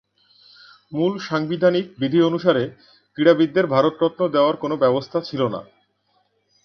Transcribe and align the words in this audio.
মূল 0.91 1.13
সাংবিধানিক 1.19 1.85
বিধি 1.99 2.19
অনুসারে, 2.21 2.63
ক্রীড়াবিদদের 3.13 3.65
ভারতরত্ন 3.67 4.21
দেওয়ার 4.27 4.55
কোনো 4.55 4.75
ব্যবস্থা 4.77 5.17
ছিল 5.21 5.41
না। 5.47 5.61